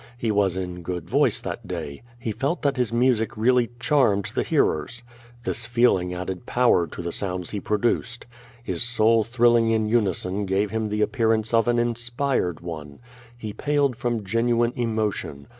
[0.17, 2.01] He was in good voice that day.
[2.17, 5.03] He felt that his music really charmed the hearers.
[5.43, 8.25] This feeling added power to the sounds he produced.
[8.63, 12.99] His soul thrilling in unison gave him the appearance of an inspired one.
[13.37, 15.47] He paled from genuine emotion.